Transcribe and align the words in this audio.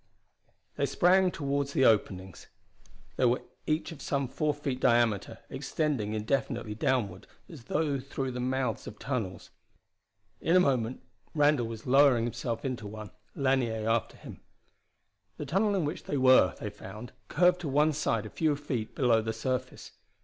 They 0.77 0.87
sprang 0.87 1.29
toward 1.29 1.67
the 1.67 1.85
openings. 1.85 2.47
They 3.17 3.25
were 3.25 3.43
each 3.67 3.91
of 3.91 4.01
some 4.01 4.27
four 4.27 4.51
feet 4.51 4.79
diameter, 4.79 5.37
extending 5.47 6.15
indefinitely 6.15 6.73
downward 6.73 7.27
as 7.47 7.65
though 7.65 7.97
the 7.99 8.39
mouths 8.39 8.87
of 8.87 8.97
tunnels. 8.97 9.51
In 10.39 10.55
a 10.55 10.59
moment 10.59 11.03
Randall 11.35 11.67
was 11.67 11.85
lowering 11.85 12.23
himself 12.23 12.65
into 12.65 12.87
one, 12.87 13.11
Lanier 13.35 13.87
after 13.87 14.17
him. 14.17 14.41
The 15.37 15.45
tunnel 15.45 15.75
in 15.75 15.85
which 15.85 16.05
they 16.05 16.17
were, 16.17 16.55
they 16.59 16.71
found, 16.71 17.11
curved 17.27 17.61
to 17.61 17.67
one 17.67 17.93
side 17.93 18.25
a 18.25 18.31
few 18.31 18.55
feet 18.55 18.95
below 18.95 19.21
the 19.21 19.33
surface. 19.33 19.91